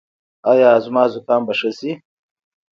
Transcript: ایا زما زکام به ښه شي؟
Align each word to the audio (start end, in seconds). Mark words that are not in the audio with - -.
ایا 0.51 0.69
زما 0.85 1.03
زکام 1.13 1.41
به 1.47 1.53
ښه 1.59 1.71
شي؟ 1.77 1.91